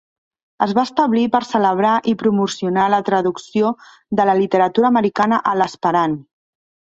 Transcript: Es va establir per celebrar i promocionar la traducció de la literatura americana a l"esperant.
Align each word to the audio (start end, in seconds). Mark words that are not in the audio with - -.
Es 0.65 0.71
va 0.77 0.83
establir 0.87 1.25
per 1.35 1.41
celebrar 1.49 1.91
i 2.11 2.13
promocionar 2.21 2.85
la 2.93 3.01
traducció 3.11 3.69
de 4.21 4.27
la 4.31 4.35
literatura 4.41 4.91
americana 4.95 5.41
a 5.53 5.55
l"esperant. 5.61 6.19